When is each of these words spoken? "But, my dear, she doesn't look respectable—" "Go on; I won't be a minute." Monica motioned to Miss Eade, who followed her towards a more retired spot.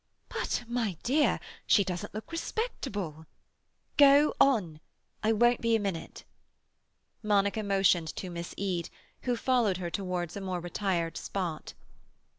"But, 0.29 0.63
my 0.67 0.97
dear, 1.03 1.39
she 1.67 1.83
doesn't 1.83 2.15
look 2.15 2.31
respectable—" 2.31 3.27
"Go 3.97 4.33
on; 4.41 4.79
I 5.21 5.31
won't 5.31 5.61
be 5.61 5.75
a 5.75 5.79
minute." 5.79 6.23
Monica 7.21 7.61
motioned 7.61 8.07
to 8.15 8.31
Miss 8.31 8.55
Eade, 8.57 8.89
who 9.25 9.35
followed 9.37 9.77
her 9.77 9.91
towards 9.91 10.35
a 10.35 10.41
more 10.41 10.59
retired 10.59 11.17
spot. 11.17 11.75